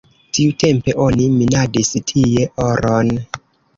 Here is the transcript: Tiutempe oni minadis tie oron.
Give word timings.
Tiutempe 0.35 0.95
oni 1.03 1.27
minadis 1.35 1.93
tie 2.13 2.49
oron. 2.67 3.13